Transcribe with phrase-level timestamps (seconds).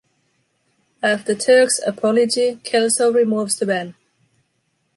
[1.03, 3.93] After Turk’s apology, Kelso removes the ban.